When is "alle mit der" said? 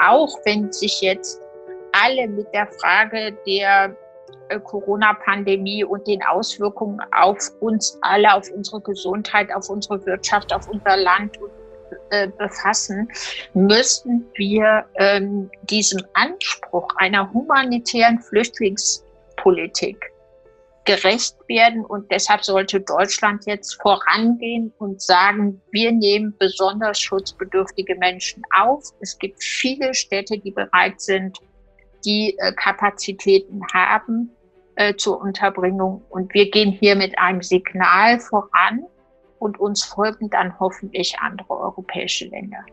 1.92-2.66